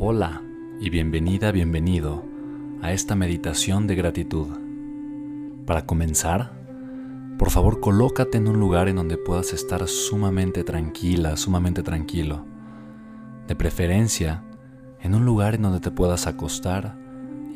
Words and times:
Hola 0.00 0.42
y 0.78 0.90
bienvenida, 0.90 1.50
bienvenido 1.50 2.24
a 2.82 2.92
esta 2.92 3.16
meditación 3.16 3.88
de 3.88 3.96
gratitud. 3.96 4.46
Para 5.66 5.86
comenzar, 5.86 6.52
por 7.36 7.50
favor 7.50 7.80
colócate 7.80 8.38
en 8.38 8.46
un 8.46 8.60
lugar 8.60 8.88
en 8.88 8.94
donde 8.94 9.18
puedas 9.18 9.52
estar 9.52 9.88
sumamente 9.88 10.62
tranquila, 10.62 11.36
sumamente 11.36 11.82
tranquilo. 11.82 12.46
De 13.48 13.56
preferencia, 13.56 14.44
en 15.00 15.16
un 15.16 15.24
lugar 15.24 15.56
en 15.56 15.62
donde 15.62 15.80
te 15.80 15.90
puedas 15.90 16.28
acostar 16.28 16.96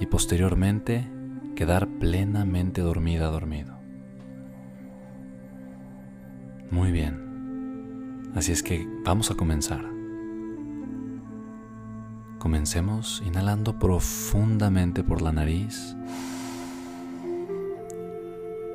y 0.00 0.06
posteriormente 0.06 1.08
quedar 1.54 1.86
plenamente 1.86 2.80
dormida, 2.80 3.26
dormido. 3.26 3.78
Muy 6.72 6.90
bien. 6.90 8.32
Así 8.34 8.50
es 8.50 8.64
que 8.64 8.84
vamos 9.04 9.30
a 9.30 9.36
comenzar. 9.36 9.91
Comencemos 12.42 13.22
inhalando 13.24 13.78
profundamente 13.78 15.04
por 15.04 15.22
la 15.22 15.30
nariz, 15.30 15.94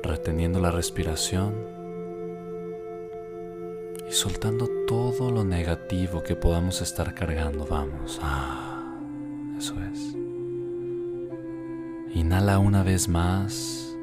reteniendo 0.02 0.58
la 0.58 0.70
respiración 0.70 1.52
y 4.08 4.10
soltando 4.10 4.70
todo 4.86 5.30
lo 5.30 5.44
negativo 5.44 6.22
que 6.22 6.34
podamos 6.34 6.80
estar 6.80 7.12
cargando. 7.12 7.66
Vamos. 7.66 8.18
Ah, 8.22 8.96
eso 9.58 9.74
es. 9.92 10.16
Inhala 12.16 12.60
una 12.60 12.82
vez 12.82 13.06
más, 13.06 13.94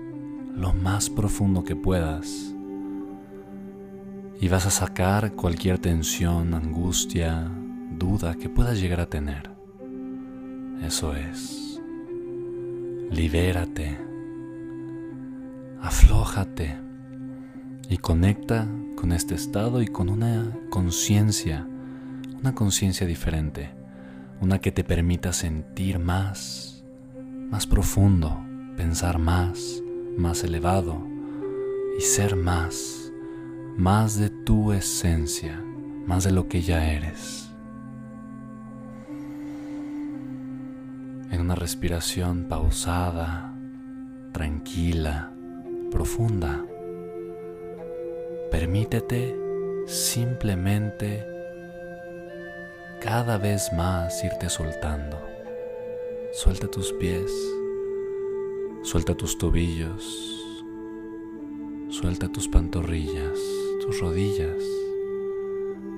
lo 0.54 0.74
más 0.74 1.09
profundo 1.09 1.64
que 1.64 1.75
puedas. 1.75 2.54
Y 4.40 4.48
vas 4.48 4.68
a 4.68 4.70
sacar 4.70 5.34
cualquier 5.34 5.80
tensión, 5.80 6.54
angustia, 6.54 7.50
duda 7.98 8.36
que 8.36 8.48
puedas 8.48 8.80
llegar 8.80 9.00
a 9.00 9.09
tener. 9.09 9.55
Eso 10.84 11.16
es. 11.16 11.81
Libérate. 13.12 13.97
Aflójate. 15.81 16.78
Y 17.90 17.97
conecta 17.97 18.68
con 18.96 19.12
este 19.12 19.36
estado 19.36 19.81
y 19.81 19.88
con 19.88 20.09
una 20.09 20.52
conciencia, 20.69 21.68
una 22.40 22.56
conciencia 22.56 23.06
diferente, 23.06 23.69
una 24.41 24.59
que 24.59 24.72
te 24.72 24.84
permita 24.84 25.34
sentir 25.34 26.00
más, 26.00 26.84
más 27.50 27.68
profundo, 27.68 28.44
pensar 28.75 29.19
más, 29.19 29.84
más 30.18 30.44
elevado 30.44 31.06
y 31.97 32.02
ser 32.02 32.36
más, 32.36 33.12
más 33.78 34.18
de 34.18 34.30
tu 34.30 34.74
esencia, 34.74 35.63
más 36.07 36.24
de 36.24 36.31
lo 36.31 36.47
que 36.47 36.62
ya 36.62 36.92
eres. 36.92 37.44
Una 41.45 41.53
respiración 41.53 42.45
pausada, 42.45 43.53
tranquila, 44.31 45.31
profunda. 45.91 46.66
Permítete 48.50 49.38
simplemente 49.85 51.23
cada 53.00 53.38
vez 53.38 53.72
más 53.73 54.23
irte 54.23 54.50
soltando. 54.50 55.22
Suelta 56.33 56.66
tus 56.66 56.91
pies, 56.94 57.31
suelta 58.81 59.13
tus 59.13 59.38
tobillos, 59.38 60.03
suelta 61.89 62.27
tus 62.27 62.47
pantorrillas, 62.47 63.39
tus 63.85 64.00
rodillas, 64.00 64.63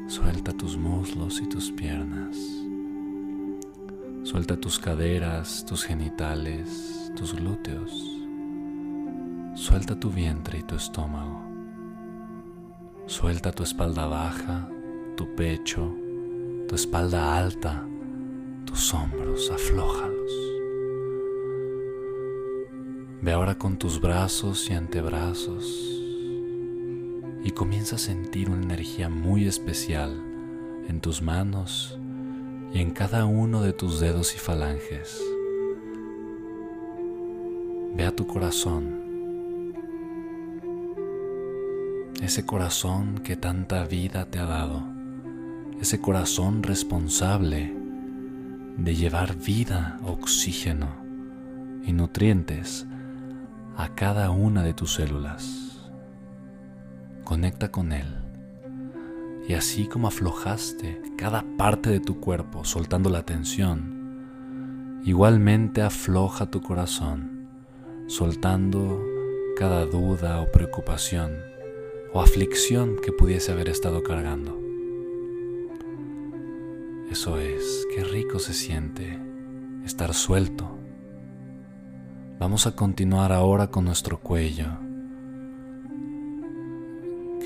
suelta 0.10 0.52
tus 0.52 0.76
muslos 0.76 1.40
y 1.40 1.48
tus 1.48 1.72
piernas. 1.72 2.67
Suelta 4.38 4.56
tus 4.56 4.78
caderas, 4.78 5.66
tus 5.68 5.84
genitales, 5.84 7.12
tus 7.16 7.34
glúteos. 7.34 7.92
Suelta 9.56 10.00
tu 10.00 10.12
vientre 10.12 10.60
y 10.60 10.62
tu 10.62 10.76
estómago. 10.76 11.42
Suelta 13.08 13.52
tu 13.52 13.64
espalda 13.64 14.06
baja, 14.06 14.70
tu 15.16 15.34
pecho, 15.34 15.92
tu 16.68 16.76
espalda 16.76 17.36
alta, 17.36 17.84
tus 18.64 18.94
hombros, 18.94 19.50
aflójalos. 19.50 20.32
Ve 23.24 23.32
ahora 23.32 23.58
con 23.58 23.80
tus 23.80 24.00
brazos 24.00 24.70
y 24.70 24.74
antebrazos 24.74 25.66
y 27.44 27.50
comienza 27.56 27.96
a 27.96 28.00
sentir 28.00 28.52
una 28.52 28.62
energía 28.62 29.10
muy 29.10 29.48
especial 29.48 30.16
en 30.88 31.02
tus 31.02 31.24
manos 31.24 31.98
en 32.74 32.92
cada 32.92 33.26
uno 33.26 33.62
de 33.62 33.74
tus 33.74 34.00
dedos 34.00 34.36
y 34.36 34.40
falanges. 34.40 35.24
Ve 37.96 38.06
a 38.06 38.16
tu 38.16 38.28
corazón, 38.28 39.74
ese 42.22 42.46
corazón 42.46 43.20
que 43.20 43.36
tanta 43.36 43.86
vida 43.86 44.26
te 44.26 44.40
ha 44.40 44.46
dado, 44.46 44.84
ese 45.80 46.00
corazón 46.02 46.62
responsable 46.62 47.74
de 48.78 48.96
llevar 48.96 49.38
vida, 49.38 50.00
oxígeno 50.04 50.90
y 51.86 51.94
nutrientes 51.94 52.86
a 53.78 53.96
cada 53.96 54.30
una 54.30 54.64
de 54.64 54.74
tus 54.74 54.96
células. 54.96 55.90
Conecta 57.24 57.72
con 57.72 57.94
él 57.94 58.27
y 59.48 59.54
así 59.54 59.88
como 59.88 60.10
aflojaste 60.10 61.02
cada 61.18 61.46
parte 61.58 61.90
de 61.90 62.02
tu 62.02 62.20
cuerpo 62.20 62.66
soltando 62.66 63.10
la 63.10 63.24
tensión, 63.24 65.02
igualmente 65.06 65.82
afloja 65.82 66.52
tu 66.52 66.62
corazón, 66.62 67.48
soltando 68.08 69.02
cada 69.56 69.86
duda 69.86 70.42
o 70.42 70.52
preocupación 70.52 71.32
o 72.14 72.22
aflicción 72.22 72.98
que 73.02 73.14
pudiese 73.14 73.54
haber 73.54 73.70
estado 73.70 74.04
cargando. 74.04 74.60
Eso 77.10 77.40
es, 77.40 77.88
qué 77.96 78.04
rico 78.04 78.40
se 78.40 78.54
siente 78.54 79.18
estar 79.86 80.14
suelto. 80.14 80.78
Vamos 82.38 82.68
a 82.68 82.76
continuar 82.76 83.32
ahora 83.32 83.68
con 83.68 83.86
nuestro 83.86 84.20
cuello 84.20 84.87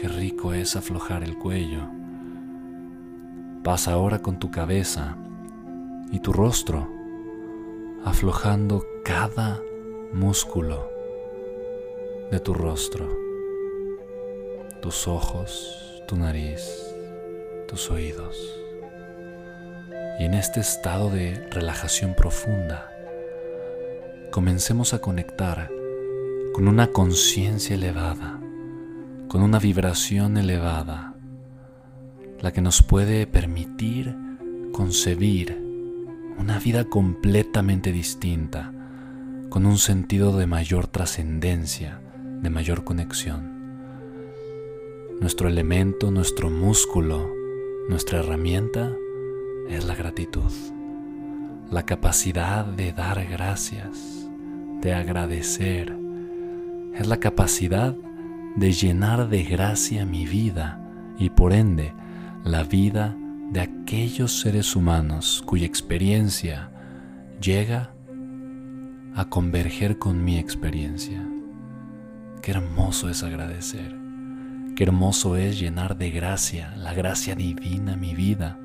Qué 0.02 0.08
rico 0.08 0.52
es 0.52 0.76
aflojar 0.76 1.24
el 1.24 1.38
cuello. 1.38 1.88
Pasa 3.64 3.92
ahora 3.92 4.18
con 4.18 4.40
tu 4.40 4.50
cabeza 4.50 5.16
y 6.12 6.20
tu 6.22 6.34
rostro. 6.34 6.90
aflojando 8.04 8.84
cada 9.06 9.62
músculo 10.12 10.90
de 12.32 12.40
tu 12.40 12.56
rostro, 12.56 13.16
tus 14.82 15.08
ojos, 15.08 16.02
tu 16.08 16.16
nariz, 16.16 16.68
tus 17.68 17.92
oídos. 17.92 18.60
Y 20.20 20.24
en 20.24 20.34
este 20.34 20.62
estado 20.62 21.12
de 21.12 21.48
relajación 21.52 22.16
profunda, 22.16 22.92
comencemos 24.32 24.96
a 24.96 25.00
conectar 25.00 25.70
con 26.54 26.68
una 26.68 26.88
conciencia 26.88 27.76
elevada, 27.76 28.42
con 29.32 29.44
una 29.44 29.60
vibración 29.60 30.36
elevada, 30.36 31.14
la 32.42 32.52
que 32.52 32.60
nos 32.60 32.84
puede 32.84 33.26
permitir 33.28 34.14
concebir 34.74 35.58
una 36.38 36.60
vida 36.60 36.84
completamente 36.84 37.94
distinta, 37.94 38.74
con 39.50 39.66
un 39.66 39.78
sentido 39.78 40.36
de 40.36 40.48
mayor 40.48 40.88
trascendencia, 40.88 42.02
de 42.42 42.50
mayor 42.50 42.84
conexión. 42.84 43.54
Nuestro 45.22 45.48
elemento, 45.48 46.12
nuestro 46.12 46.50
músculo, 46.50 47.34
nuestra 47.88 48.20
herramienta 48.20 48.94
es 49.70 49.86
la 49.86 49.96
gratitud, 49.96 50.52
la 51.72 51.86
capacidad 51.86 52.66
de 52.66 52.92
dar 52.92 53.26
gracias, 53.28 54.28
de 54.82 54.94
agradecer, 54.94 55.98
es 56.96 57.08
la 57.08 57.22
capacidad 57.22 57.94
de 57.94 58.11
llenar 58.58 59.30
de 59.30 59.44
gracia 59.44 60.06
mi 60.06 60.26
vida 60.26 60.80
y 61.18 61.30
por 61.30 61.54
ende 61.54 61.94
la 62.44 62.64
vida 62.64 63.16
de 63.52 63.62
aquellos 63.62 64.40
seres 64.40 64.76
humanos 64.76 65.44
cuya 65.46 65.66
experiencia 65.66 66.72
llega 67.42 67.94
a 69.16 69.26
converger 69.26 69.98
con 69.98 70.24
mi 70.24 70.38
experiencia. 70.38 71.22
Qué 72.42 72.52
hermoso 72.52 73.10
es 73.10 73.24
agradecer. 73.24 73.96
Qué 74.76 74.84
hermoso 74.84 75.36
es 75.36 75.60
llenar 75.60 75.98
de 75.98 76.12
gracia, 76.12 76.74
la 76.78 76.94
gracia 76.94 77.36
divina 77.36 77.98
mi 77.98 78.16
vida 78.16 78.58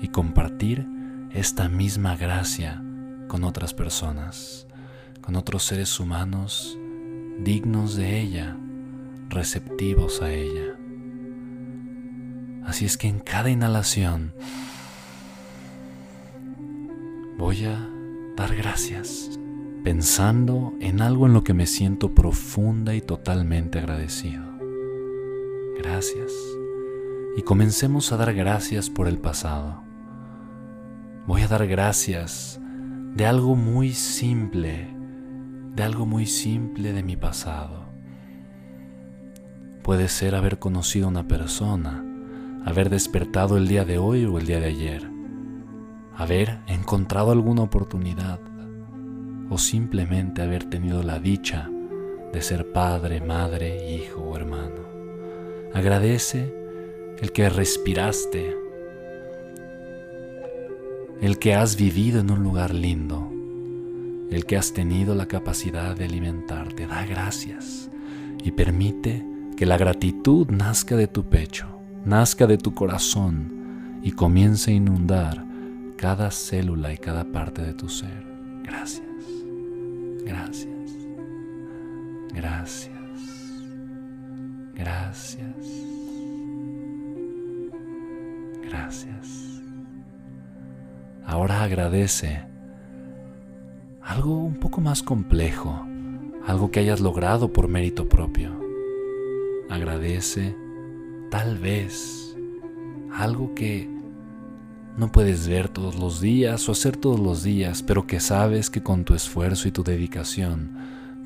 y 0.00 0.08
compartir 0.08 0.86
esta 1.32 1.68
misma 1.68 2.16
gracia 2.16 2.82
con 3.26 3.42
otras 3.42 3.74
personas, 3.74 4.66
con 5.20 5.34
otros 5.34 5.64
seres 5.64 5.98
humanos 5.98 6.78
dignos 7.40 7.96
de 7.96 8.20
ella, 8.20 8.56
receptivos 9.34 10.22
a 10.22 10.32
ella. 10.32 10.76
Así 12.64 12.86
es 12.86 12.96
que 12.96 13.08
en 13.08 13.20
cada 13.20 13.50
inhalación 13.50 14.32
voy 17.36 17.64
a 17.64 17.90
dar 18.36 18.56
gracias 18.56 19.38
pensando 19.84 20.72
en 20.80 21.02
algo 21.02 21.26
en 21.26 21.34
lo 21.34 21.44
que 21.44 21.52
me 21.52 21.66
siento 21.66 22.14
profunda 22.14 22.94
y 22.94 23.02
totalmente 23.02 23.78
agradecido. 23.78 24.42
Gracias. 25.76 26.32
Y 27.36 27.42
comencemos 27.42 28.10
a 28.10 28.16
dar 28.16 28.32
gracias 28.32 28.88
por 28.88 29.08
el 29.08 29.18
pasado. 29.18 29.82
Voy 31.26 31.42
a 31.42 31.48
dar 31.48 31.66
gracias 31.66 32.60
de 33.14 33.26
algo 33.26 33.56
muy 33.56 33.92
simple, 33.92 34.88
de 35.74 35.82
algo 35.82 36.06
muy 36.06 36.26
simple 36.26 36.92
de 36.92 37.02
mi 37.02 37.16
pasado. 37.16 37.83
Puede 39.84 40.08
ser 40.08 40.34
haber 40.34 40.58
conocido 40.58 41.04
a 41.04 41.10
una 41.10 41.28
persona, 41.28 42.02
haber 42.64 42.88
despertado 42.88 43.58
el 43.58 43.68
día 43.68 43.84
de 43.84 43.98
hoy 43.98 44.24
o 44.24 44.38
el 44.38 44.46
día 44.46 44.58
de 44.58 44.68
ayer, 44.68 45.10
haber 46.16 46.60
encontrado 46.68 47.32
alguna 47.32 47.64
oportunidad, 47.64 48.40
o 49.50 49.58
simplemente 49.58 50.40
haber 50.40 50.64
tenido 50.64 51.02
la 51.02 51.18
dicha 51.18 51.68
de 52.32 52.40
ser 52.40 52.72
padre, 52.72 53.20
madre, 53.20 53.94
hijo 53.94 54.22
o 54.22 54.34
hermano. 54.34 54.80
Agradece 55.74 56.54
el 57.20 57.30
que 57.32 57.50
respiraste, 57.50 58.56
el 61.20 61.38
que 61.38 61.54
has 61.56 61.76
vivido 61.76 62.20
en 62.20 62.30
un 62.30 62.42
lugar 62.42 62.72
lindo, 62.72 63.30
el 64.30 64.46
que 64.46 64.56
has 64.56 64.72
tenido 64.72 65.14
la 65.14 65.28
capacidad 65.28 65.94
de 65.94 66.06
alimentarte. 66.06 66.86
Da 66.86 67.04
gracias 67.04 67.90
y 68.42 68.50
permite 68.52 69.33
que 69.56 69.66
la 69.66 69.76
gratitud 69.76 70.50
nazca 70.50 70.96
de 70.96 71.06
tu 71.06 71.24
pecho, 71.24 71.66
nazca 72.04 72.46
de 72.46 72.58
tu 72.58 72.74
corazón 72.74 74.00
y 74.02 74.12
comience 74.12 74.70
a 74.72 74.74
inundar 74.74 75.44
cada 75.96 76.30
célula 76.30 76.92
y 76.92 76.98
cada 76.98 77.24
parte 77.24 77.62
de 77.62 77.72
tu 77.72 77.88
ser. 77.88 78.26
Gracias. 78.64 79.06
Gracias. 80.24 80.68
Gracias. 82.32 82.90
Gracias. 84.74 85.56
Gracias. 88.62 89.62
Ahora 91.24 91.62
agradece 91.62 92.42
algo 94.02 94.36
un 94.36 94.56
poco 94.56 94.80
más 94.80 95.02
complejo, 95.02 95.86
algo 96.46 96.70
que 96.70 96.80
hayas 96.80 97.00
logrado 97.00 97.52
por 97.52 97.68
mérito 97.68 98.08
propio. 98.08 98.63
Agradece 99.68 100.56
tal 101.30 101.58
vez 101.58 102.36
algo 103.12 103.54
que 103.54 103.88
no 104.96 105.10
puedes 105.10 105.48
ver 105.48 105.68
todos 105.68 105.96
los 105.96 106.20
días 106.20 106.68
o 106.68 106.72
hacer 106.72 106.96
todos 106.96 107.18
los 107.18 107.42
días, 107.42 107.82
pero 107.82 108.06
que 108.06 108.20
sabes 108.20 108.70
que 108.70 108.82
con 108.82 109.04
tu 109.04 109.14
esfuerzo 109.14 109.66
y 109.66 109.72
tu 109.72 109.82
dedicación 109.82 110.76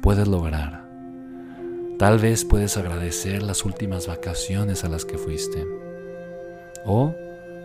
puedes 0.01 0.27
lograr. 0.27 0.89
Tal 1.99 2.19
vez 2.19 2.45
puedes 2.45 2.77
agradecer 2.77 3.43
las 3.43 3.65
últimas 3.65 4.07
vacaciones 4.07 4.85
a 4.85 4.89
las 4.89 5.05
que 5.05 5.19
fuiste. 5.19 5.67
O 6.87 7.15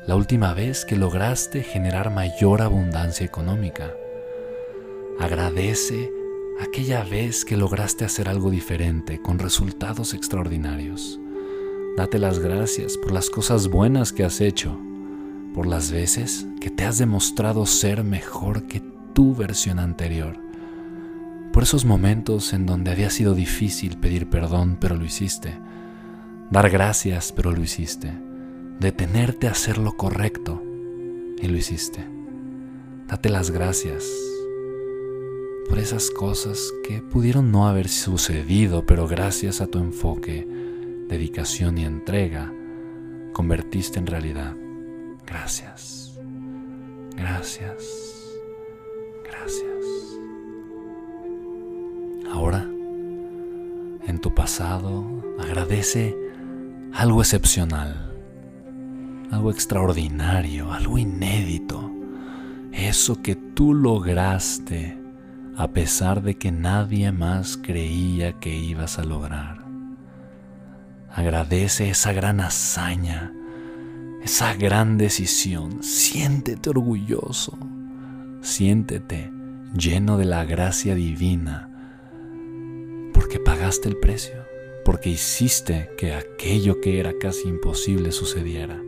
la 0.07 0.15
última 0.15 0.53
vez 0.53 0.83
que 0.83 0.97
lograste 0.97 1.63
generar 1.63 2.09
mayor 2.11 2.61
abundancia 2.61 3.25
económica. 3.25 3.93
Agradece 5.19 6.11
aquella 6.63 7.03
vez 7.03 7.45
que 7.45 7.57
lograste 7.57 8.05
hacer 8.05 8.27
algo 8.27 8.49
diferente 8.49 9.21
con 9.21 9.39
resultados 9.39 10.13
extraordinarios. 10.13 11.19
Date 11.95 12.17
las 12.17 12.39
gracias 12.39 12.97
por 12.97 13.11
las 13.11 13.29
cosas 13.29 13.67
buenas 13.67 14.11
que 14.11 14.23
has 14.23 14.41
hecho 14.41 14.77
por 15.53 15.67
las 15.67 15.91
veces 15.91 16.47
que 16.59 16.71
te 16.71 16.83
has 16.83 16.97
demostrado 16.97 17.65
ser 17.65 18.03
mejor 18.03 18.63
que 18.63 18.81
tu 19.13 19.35
versión 19.35 19.77
anterior, 19.77 20.39
por 21.51 21.63
esos 21.63 21.85
momentos 21.85 22.53
en 22.53 22.65
donde 22.65 22.91
había 22.91 23.11
sido 23.11 23.35
difícil 23.35 23.97
pedir 23.99 24.29
perdón, 24.29 24.77
pero 24.81 24.95
lo 24.95 25.05
hiciste, 25.05 25.53
dar 26.49 26.71
gracias, 26.71 27.31
pero 27.31 27.51
lo 27.51 27.61
hiciste, 27.61 28.11
detenerte 28.79 29.47
a 29.47 29.51
hacer 29.51 29.77
lo 29.77 29.95
correcto 29.95 30.63
y 31.39 31.47
lo 31.47 31.55
hiciste. 31.55 32.03
Date 33.07 33.29
las 33.29 33.51
gracias 33.51 34.03
por 35.69 35.79
esas 35.79 36.09
cosas 36.11 36.71
que 36.87 37.01
pudieron 37.01 37.51
no 37.51 37.67
haber 37.67 37.87
sucedido, 37.87 38.85
pero 38.85 39.07
gracias 39.07 39.61
a 39.61 39.67
tu 39.67 39.79
enfoque, 39.79 40.47
dedicación 41.07 41.77
y 41.77 41.85
entrega, 41.85 42.51
convertiste 43.33 43.99
en 43.99 44.07
realidad. 44.07 44.55
Gracias. 45.25 46.17
Gracias. 47.15 48.33
Gracias. 49.23 49.85
Ahora, 52.31 52.67
en 54.07 54.19
tu 54.19 54.33
pasado, 54.33 55.05
agradece 55.39 56.15
algo 56.93 57.21
excepcional, 57.21 58.13
algo 59.31 59.51
extraordinario, 59.51 60.71
algo 60.71 60.97
inédito. 60.97 61.91
Eso 62.71 63.21
que 63.21 63.35
tú 63.35 63.73
lograste 63.73 65.02
a 65.57 65.69
pesar 65.69 66.21
de 66.23 66.35
que 66.35 66.51
nadie 66.51 67.11
más 67.11 67.57
creía 67.57 68.39
que 68.39 68.55
ibas 68.55 68.99
a 68.99 69.03
lograr. 69.03 69.63
Agradece 71.09 71.89
esa 71.89 72.11
gran 72.13 72.39
hazaña 72.39 73.33
esa 74.23 74.53
gran 74.55 74.97
decisión. 74.97 75.83
Siéntete 75.83 76.69
orgulloso, 76.69 77.57
siéntete 78.41 79.31
lleno 79.77 80.17
de 80.17 80.25
la 80.25 80.45
gracia 80.45 80.95
divina, 80.95 81.69
porque 83.13 83.39
pagaste 83.39 83.89
el 83.89 83.97
precio, 83.97 84.45
porque 84.85 85.09
hiciste 85.09 85.89
que 85.97 86.13
aquello 86.13 86.79
que 86.79 86.99
era 86.99 87.13
casi 87.19 87.49
imposible 87.49 88.11
sucediera. 88.11 88.81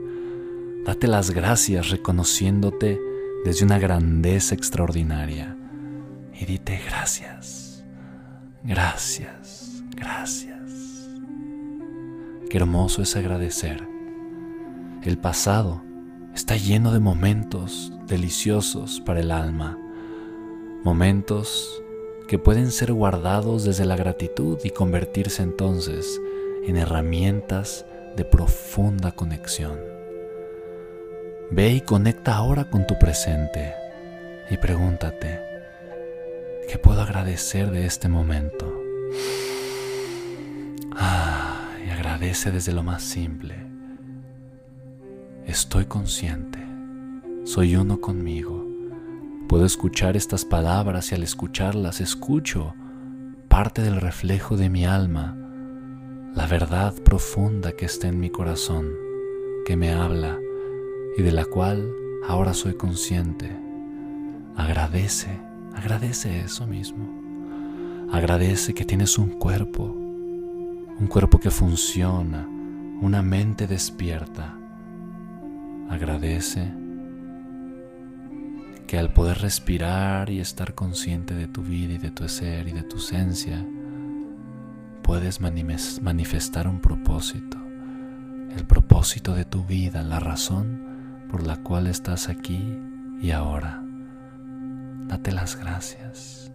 Date 0.86 1.08
las 1.08 1.32
gracias 1.32 1.90
reconociéndote 1.90 3.00
desde 3.44 3.66
una 3.66 3.80
grandeza 3.80 4.56
extraordinaria 4.56 5.58
y 6.40 6.46
dite 6.46 6.80
gracias, 6.86 7.84
gracias, 8.64 9.84
gracias. 9.96 10.56
Qué 12.50 12.58
hermoso 12.58 13.02
es 13.02 13.16
agradecer 13.16 13.96
el 15.06 15.20
pasado 15.20 15.84
está 16.34 16.58
lleno 16.58 16.92
de 16.92 17.00
momentos 17.00 17.94
deliciosos 18.08 19.00
para 19.02 19.20
el 19.20 19.30
alma, 19.30 19.78
Momentos 20.84 21.84
que 22.28 22.38
pueden 22.38 22.70
ser 22.70 22.94
guardados 22.94 23.64
desde 23.64 23.86
la 23.86 23.96
gratitud 23.96 24.60
y 24.64 24.70
convertirse 24.70 25.42
entonces 25.42 26.22
en 26.64 26.78
herramientas 26.78 27.86
de 28.16 28.24
profunda 28.24 29.12
conexión. 29.12 29.80
Ve 31.50 31.72
y 31.72 31.82
conecta 31.82 32.36
ahora 32.36 32.70
con 32.70 32.86
tu 32.86 33.00
presente 33.00 33.74
y 34.52 34.58
pregúntate, 34.58 35.40
¿qué 36.68 36.78
puedo 36.78 37.02
agradecer 37.02 37.72
de 37.72 37.86
este 37.86 38.10
momento? 38.10 38.82
Ah, 40.92 41.70
y 41.86 41.90
agradece 41.90 42.52
desde 42.52 42.74
lo 42.74 42.84
más 42.84 43.04
simple. 43.04 43.56
Estoy 45.46 45.86
consciente, 45.86 46.60
soy 47.44 47.76
uno 47.76 48.02
conmigo. 48.02 48.66
Puedo 49.48 49.66
escuchar 49.66 50.18
estas 50.18 50.44
palabras 50.46 51.12
y 51.12 51.16
al 51.16 51.24
escucharlas 51.24 52.02
escucho 52.02 52.74
parte 53.48 53.82
del 53.82 54.02
reflejo 54.02 54.58
de 54.58 54.70
mi 54.70 54.86
alma, 54.86 55.38
la 56.34 56.48
verdad 56.48 56.94
profunda 56.94 57.72
que 57.74 57.86
está 57.86 58.08
en 58.08 58.20
mi 58.20 58.30
corazón, 58.30 58.90
que 59.66 59.78
me 59.78 59.94
habla 59.94 60.40
y 61.18 61.22
de 61.22 61.32
la 61.32 61.46
cual 61.46 61.90
ahora 62.28 62.54
soy 62.54 62.74
consciente. 62.74 63.56
Agradece, 64.58 65.40
agradece 65.76 66.42
eso 66.42 66.66
mismo. 66.66 67.26
Agradece 68.12 68.74
que 68.74 68.86
tienes 68.86 69.18
un 69.18 69.30
cuerpo, 69.30 69.84
un 69.84 71.08
cuerpo 71.08 71.40
que 71.40 71.52
funciona, 71.52 72.48
una 73.02 73.22
mente 73.22 73.68
despierta. 73.68 74.58
Agradece 75.90 76.72
que 78.88 78.98
al 78.98 79.12
poder 79.12 79.40
respirar 79.40 80.30
y 80.30 80.40
estar 80.40 80.76
consciente 80.76 81.34
de 81.34 81.48
tu 81.48 81.64
vida 81.64 81.94
y 81.94 81.98
de 81.98 82.12
tu 82.12 82.28
ser 82.30 82.68
y 82.68 82.72
de 82.72 82.84
tu 82.84 82.98
esencia, 82.98 83.66
puedes 85.02 85.42
manifestar 85.42 86.68
un 86.68 86.80
propósito, 86.80 87.58
el 88.56 88.66
propósito 88.66 89.34
de 89.34 89.46
tu 89.46 89.66
vida, 89.66 90.04
la 90.04 90.20
razón 90.20 91.28
por 91.30 91.46
la 91.46 91.58
cual 91.58 91.88
estás 91.88 92.30
aquí 92.30 92.80
y 93.22 93.32
ahora. 93.32 93.85
Date 95.16 95.32
las 95.32 95.56
gracias. 95.56 96.52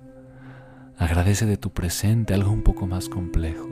Agradece 0.98 1.46
de 1.46 1.56
tu 1.56 1.70
presente 1.70 2.34
algo 2.34 2.50
un 2.50 2.62
poco 2.62 2.86
más 2.86 3.08
complejo. 3.08 3.66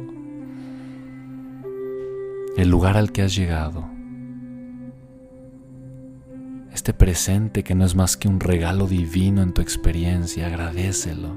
El 2.57 2.71
lugar 2.71 2.97
al 2.97 3.12
que 3.12 3.21
has 3.21 3.37
llegado 3.37 3.87
este 6.73 6.95
presente 6.95 7.64
que 7.64 7.75
no 7.75 7.85
es 7.85 7.95
más 7.95 8.16
que 8.16 8.28
un 8.28 8.40
regalo 8.40 8.87
divino 8.87 9.42
en 9.42 9.52
tu 9.52 9.61
experiencia, 9.61 10.47
agradecelo. 10.47 11.37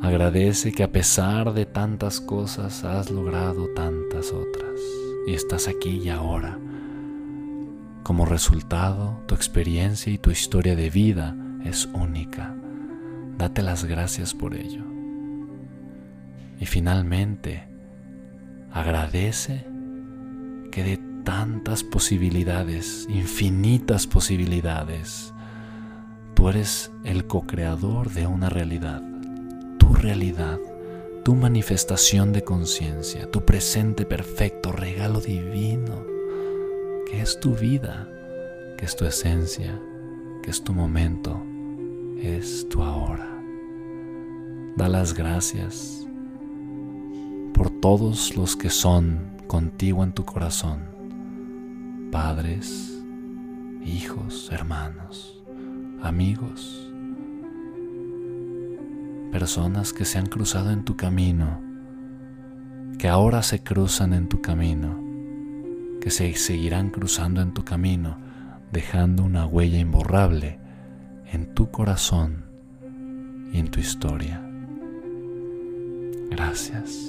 Agradece 0.00 0.70
que 0.70 0.84
a 0.84 0.92
pesar 0.92 1.54
de 1.54 1.66
tantas 1.66 2.20
cosas 2.20 2.84
has 2.84 3.10
logrado 3.10 3.66
tantas 3.70 4.30
otras 4.30 4.78
y 5.26 5.34
estás 5.34 5.66
aquí 5.66 6.02
y 6.04 6.08
ahora. 6.08 6.60
Como 8.02 8.26
resultado, 8.26 9.22
tu 9.26 9.36
experiencia 9.36 10.12
y 10.12 10.18
tu 10.18 10.32
historia 10.32 10.74
de 10.74 10.90
vida 10.90 11.36
es 11.64 11.88
única. 11.92 12.52
Date 13.38 13.62
las 13.62 13.84
gracias 13.84 14.34
por 14.34 14.54
ello. 14.56 14.82
Y 16.58 16.66
finalmente, 16.66 17.68
agradece 18.72 19.64
que 20.72 20.82
de 20.82 21.00
tantas 21.22 21.84
posibilidades, 21.84 23.06
infinitas 23.08 24.08
posibilidades. 24.08 25.32
Tú 26.34 26.48
eres 26.48 26.90
el 27.04 27.28
co-creador 27.28 28.10
de 28.10 28.26
una 28.26 28.48
realidad, 28.48 29.00
tu 29.78 29.94
realidad, 29.94 30.58
tu 31.24 31.36
manifestación 31.36 32.32
de 32.32 32.42
conciencia, 32.42 33.30
tu 33.30 33.44
presente 33.44 34.04
perfecto, 34.06 34.72
regalo 34.72 35.20
divino, 35.20 36.11
es 37.12 37.38
tu 37.38 37.54
vida, 37.54 38.08
que 38.78 38.86
es 38.86 38.96
tu 38.96 39.04
esencia, 39.04 39.78
que 40.42 40.50
es 40.50 40.64
tu 40.64 40.72
momento, 40.72 41.40
es 42.18 42.68
tu 42.68 42.82
ahora. 42.82 43.28
Da 44.76 44.88
las 44.88 45.14
gracias 45.14 46.06
por 47.54 47.70
todos 47.70 48.36
los 48.36 48.56
que 48.56 48.70
son 48.70 49.36
contigo 49.46 50.02
en 50.02 50.12
tu 50.12 50.24
corazón 50.24 50.92
padres, 52.12 53.02
hijos, 53.86 54.50
hermanos, 54.52 55.42
amigos, 56.02 56.92
personas 59.32 59.94
que 59.94 60.04
se 60.04 60.18
han 60.18 60.26
cruzado 60.26 60.72
en 60.72 60.84
tu 60.84 60.94
camino, 60.94 61.58
que 62.98 63.08
ahora 63.08 63.42
se 63.42 63.62
cruzan 63.62 64.12
en 64.12 64.28
tu 64.28 64.42
camino, 64.42 65.11
que 66.02 66.10
se 66.10 66.34
seguirán 66.34 66.90
cruzando 66.90 67.40
en 67.40 67.54
tu 67.54 67.64
camino, 67.64 68.18
dejando 68.72 69.22
una 69.22 69.46
huella 69.46 69.78
imborrable 69.78 70.58
en 71.30 71.54
tu 71.54 71.70
corazón 71.70 72.44
y 73.52 73.60
en 73.60 73.70
tu 73.70 73.78
historia. 73.78 74.42
Gracias. 76.28 77.08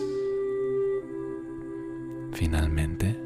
Finalmente, 2.34 3.20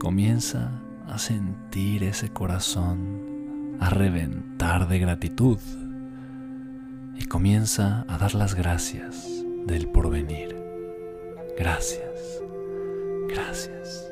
comienza 0.00 0.72
a 1.06 1.16
sentir 1.18 2.02
ese 2.02 2.30
corazón 2.30 3.76
a 3.78 3.90
reventar 3.90 4.88
de 4.88 4.98
gratitud 4.98 5.58
y 7.16 7.26
comienza 7.26 8.04
a 8.08 8.18
dar 8.18 8.34
las 8.34 8.56
gracias 8.56 9.44
del 9.66 9.86
porvenir. 9.86 10.56
Gracias, 11.56 12.42
gracias, 13.34 14.10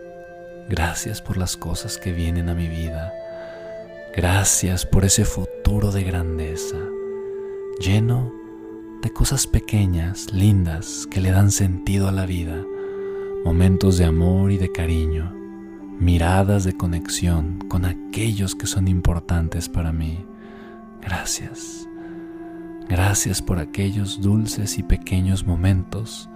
gracias 0.69 1.23
por 1.23 1.37
las 1.37 1.57
cosas 1.57 1.99
que 1.99 2.13
vienen 2.13 2.49
a 2.49 2.55
mi 2.55 2.69
vida. 2.69 3.13
Gracias 4.15 4.85
por 4.85 5.05
ese 5.05 5.25
futuro 5.25 5.91
de 5.93 6.05
grandeza, 6.05 6.77
lleno 7.81 8.33
de 9.03 9.13
cosas 9.13 9.47
pequeñas, 9.47 10.33
lindas, 10.33 11.09
que 11.11 11.21
le 11.21 11.31
dan 11.31 11.51
sentido 11.51 12.09
a 12.09 12.13
la 12.13 12.27
vida, 12.27 12.63
momentos 13.45 13.97
de 13.97 14.05
amor 14.05 14.53
y 14.53 14.59
de 14.59 14.71
cariño 14.71 15.43
miradas 16.03 16.65
de 16.65 16.77
conexión 16.77 17.61
con 17.69 17.85
aquellos 17.85 18.57
que 18.57 18.67
son 18.67 18.89
importantes 18.89 19.69
para 19.69 19.93
mí. 19.93 20.27
Gracias. 21.01 21.89
Gracias 22.89 23.41
por 23.41 23.61
aquellos 23.61 24.21
dulces 24.21 24.79
y 24.79 24.83
pequeños 24.83 25.47
momentos 25.47 26.29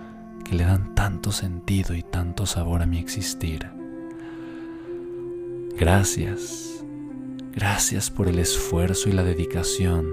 que 0.45 0.55
le 0.55 0.65
dan 0.65 0.86
tanto 0.97 1.31
sentido 1.31 1.95
y 1.95 2.03
tanto 2.03 2.47
sabor 2.47 2.83
a 2.83 2.87
mi 2.87 2.99
existir. 2.99 3.67
Gracias. 5.79 6.83
Gracias 7.53 8.11
por 8.11 8.29
el 8.29 8.39
esfuerzo 8.39 9.11
y 9.11 9.13
la 9.13 9.23
dedicación 9.23 10.09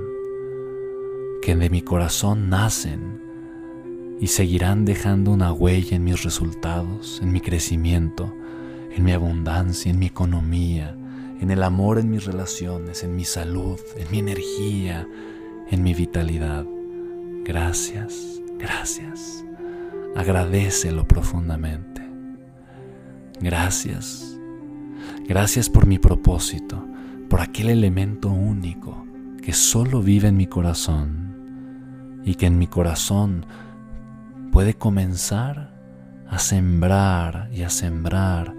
que 1.42 1.56
de 1.56 1.70
mi 1.70 1.82
corazón 1.82 2.50
nacen 2.50 3.22
y 4.20 4.28
seguirán 4.28 4.84
dejando 4.84 5.32
una 5.32 5.54
huella 5.54 5.96
en 5.96 6.04
mis 6.04 6.24
resultados, 6.24 7.20
en 7.22 7.32
mi 7.32 7.40
crecimiento, 7.40 8.34
en 8.92 9.06
mi 9.06 9.13
abundancia, 9.13 9.90
en 9.90 10.00
mi 10.00 10.08
economía, 10.08 10.98
en 11.40 11.50
el 11.50 11.63
amor 11.63 11.98
en 11.98 12.10
mis 12.10 12.25
relaciones, 12.25 13.04
en 13.04 13.16
mi 13.16 13.24
salud, 13.24 13.80
en 13.98 14.12
mi 14.12 14.20
energía, 14.20 15.08
en 15.72 15.82
mi 15.82 15.94
vitalidad. 15.94 16.66
Gracias, 17.46 18.42
gracias. 18.58 19.44
Agradecelo 20.15 21.08
profundamente. 21.08 22.01
Gracias. 23.41 24.38
Gracias 25.27 25.70
por 25.70 25.86
mi 25.86 26.00
propósito, 26.00 26.86
por 27.29 27.41
aquel 27.41 27.70
elemento 27.70 28.29
único 28.29 29.05
que 29.41 29.53
solo 29.53 30.01
vive 30.01 30.29
en 30.29 30.38
mi 30.38 30.48
corazón 30.48 32.22
y 32.24 32.36
que 32.36 32.46
en 32.46 32.58
mi 32.58 32.67
corazón 32.67 33.46
puede 34.51 34.75
comenzar 34.75 35.74
a 36.29 36.39
sembrar 36.39 37.50
y 37.51 37.63
a 37.63 37.70
sembrar 37.70 38.55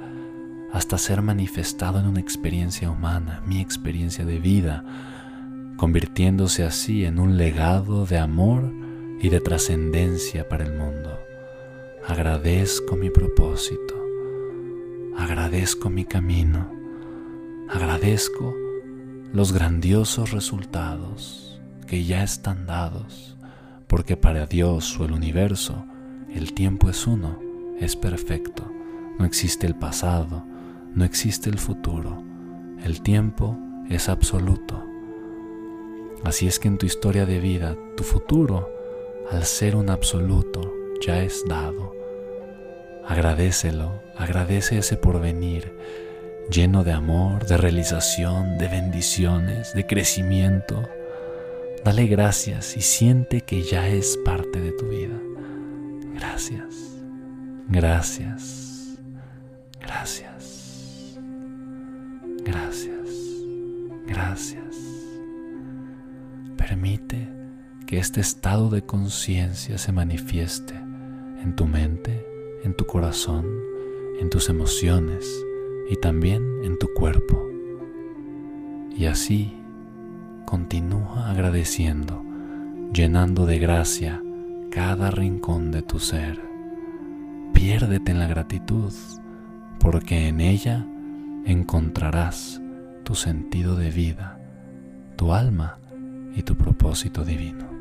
hasta 0.72 0.98
ser 0.98 1.22
manifestado 1.22 2.00
en 2.00 2.06
una 2.06 2.20
experiencia 2.20 2.90
humana, 2.90 3.42
mi 3.46 3.60
experiencia 3.60 4.24
de 4.24 4.40
vida, 4.40 4.84
convirtiéndose 5.76 6.64
así 6.64 7.04
en 7.04 7.18
un 7.18 7.36
legado 7.36 8.06
de 8.06 8.18
amor 8.18 8.72
y 9.20 9.28
de 9.28 9.40
trascendencia 9.40 10.48
para 10.48 10.64
el 10.64 10.76
mundo. 10.76 11.23
Agradezco 12.06 12.96
mi 12.96 13.08
propósito, 13.08 13.94
agradezco 15.16 15.88
mi 15.88 16.04
camino, 16.04 16.70
agradezco 17.70 18.54
los 19.32 19.54
grandiosos 19.54 20.30
resultados 20.30 21.62
que 21.86 22.04
ya 22.04 22.22
están 22.22 22.66
dados, 22.66 23.38
porque 23.86 24.18
para 24.18 24.44
Dios 24.44 25.00
o 25.00 25.06
el 25.06 25.12
universo 25.12 25.86
el 26.30 26.52
tiempo 26.52 26.90
es 26.90 27.06
uno, 27.06 27.38
es 27.80 27.96
perfecto, 27.96 28.70
no 29.18 29.24
existe 29.24 29.66
el 29.66 29.74
pasado, 29.74 30.44
no 30.94 31.06
existe 31.06 31.48
el 31.48 31.58
futuro. 31.58 32.22
El 32.84 33.00
tiempo 33.00 33.56
es 33.88 34.10
absoluto. 34.10 34.84
Así 36.22 36.46
es 36.46 36.58
que 36.58 36.68
en 36.68 36.76
tu 36.76 36.84
historia 36.84 37.24
de 37.24 37.40
vida, 37.40 37.76
tu 37.96 38.04
futuro, 38.04 38.68
al 39.30 39.44
ser 39.44 39.74
un 39.74 39.88
absoluto, 39.88 40.83
ya 41.00 41.22
es 41.22 41.44
dado. 41.48 41.94
Agradecelo, 43.06 44.02
agradece 44.16 44.78
ese 44.78 44.96
porvenir 44.96 45.72
lleno 46.50 46.84
de 46.84 46.92
amor, 46.92 47.46
de 47.46 47.56
realización, 47.56 48.58
de 48.58 48.68
bendiciones, 48.68 49.74
de 49.74 49.86
crecimiento. 49.86 50.82
Dale 51.84 52.06
gracias 52.06 52.76
y 52.76 52.80
siente 52.80 53.42
que 53.42 53.62
ya 53.62 53.88
es 53.88 54.18
parte 54.24 54.60
de 54.60 54.72
tu 54.72 54.88
vida. 54.88 55.18
Gracias, 56.14 56.96
gracias, 57.68 58.98
gracias, 59.80 61.18
gracias, 62.44 63.08
gracias. 64.06 64.76
Permite 66.56 67.28
que 67.86 67.98
este 67.98 68.20
estado 68.20 68.70
de 68.70 68.82
conciencia 68.82 69.78
se 69.78 69.92
manifieste 69.92 70.74
en 70.74 71.54
tu 71.54 71.66
mente, 71.66 72.26
en 72.64 72.74
tu 72.74 72.86
corazón, 72.86 73.46
en 74.20 74.30
tus 74.30 74.48
emociones 74.48 75.26
y 75.90 75.96
también 75.96 76.64
en 76.64 76.78
tu 76.78 76.92
cuerpo. 76.94 77.46
Y 78.96 79.06
así 79.06 79.52
continúa 80.46 81.30
agradeciendo, 81.30 82.22
llenando 82.92 83.44
de 83.44 83.58
gracia 83.58 84.22
cada 84.70 85.10
rincón 85.10 85.70
de 85.70 85.82
tu 85.82 85.98
ser. 85.98 86.40
Piérdete 87.52 88.12
en 88.12 88.18
la 88.18 88.26
gratitud, 88.26 88.92
porque 89.78 90.28
en 90.28 90.40
ella 90.40 90.86
encontrarás 91.44 92.60
tu 93.02 93.14
sentido 93.14 93.76
de 93.76 93.90
vida, 93.90 94.38
tu 95.16 95.32
alma 95.32 95.78
y 96.34 96.42
tu 96.42 96.56
propósito 96.56 97.24
divino. 97.24 97.73